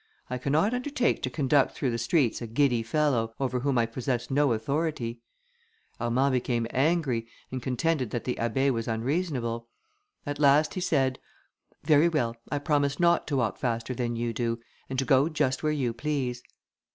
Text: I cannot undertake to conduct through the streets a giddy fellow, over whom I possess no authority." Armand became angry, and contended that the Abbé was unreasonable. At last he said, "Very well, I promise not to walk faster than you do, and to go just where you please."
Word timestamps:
I 0.31 0.39
cannot 0.39 0.73
undertake 0.73 1.21
to 1.21 1.29
conduct 1.29 1.75
through 1.75 1.91
the 1.91 1.99
streets 1.99 2.41
a 2.41 2.47
giddy 2.47 2.81
fellow, 2.81 3.35
over 3.39 3.59
whom 3.59 3.77
I 3.77 3.85
possess 3.85 4.31
no 4.31 4.51
authority." 4.53 5.21
Armand 5.99 6.33
became 6.33 6.65
angry, 6.71 7.27
and 7.51 7.61
contended 7.61 8.09
that 8.09 8.23
the 8.23 8.33
Abbé 8.37 8.71
was 8.71 8.87
unreasonable. 8.87 9.67
At 10.25 10.39
last 10.39 10.73
he 10.73 10.81
said, 10.81 11.19
"Very 11.83 12.09
well, 12.09 12.35
I 12.51 12.57
promise 12.57 12.99
not 12.99 13.27
to 13.27 13.37
walk 13.37 13.59
faster 13.59 13.93
than 13.93 14.15
you 14.15 14.33
do, 14.33 14.59
and 14.89 14.97
to 14.97 15.05
go 15.05 15.29
just 15.29 15.61
where 15.61 15.71
you 15.71 15.93
please." 15.93 16.41